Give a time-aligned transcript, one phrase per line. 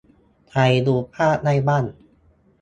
[0.49, 1.83] -ใครดูภาพได้บ้าง